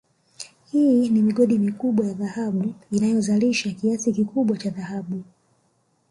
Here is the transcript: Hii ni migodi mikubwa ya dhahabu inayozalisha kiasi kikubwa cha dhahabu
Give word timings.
Hii 0.71 1.09
ni 1.09 1.21
migodi 1.21 1.59
mikubwa 1.59 2.07
ya 2.07 2.13
dhahabu 2.13 2.73
inayozalisha 2.91 3.71
kiasi 3.71 4.13
kikubwa 4.13 4.57
cha 4.57 4.69
dhahabu 4.69 5.23